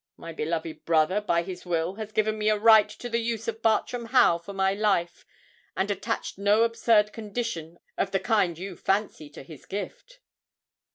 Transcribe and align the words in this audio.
My 0.17 0.33
beloved 0.33 0.83
brother, 0.83 1.21
by 1.21 1.43
his 1.43 1.63
will, 1.63 1.93
has 1.93 2.11
given 2.11 2.35
me 2.35 2.49
a 2.49 2.57
right 2.57 2.89
to 2.89 3.07
the 3.07 3.19
use 3.19 3.47
of 3.47 3.61
Bartram 3.61 4.05
Haugh 4.07 4.39
for 4.39 4.51
my 4.51 4.73
life, 4.73 5.27
and 5.77 5.91
attached 5.91 6.39
no 6.39 6.63
absurd 6.63 7.13
condition 7.13 7.77
of 7.99 8.09
the 8.09 8.19
kind 8.19 8.57
you 8.57 8.75
fancy 8.75 9.29
to 9.29 9.43
his 9.43 9.67
gift." 9.67 10.19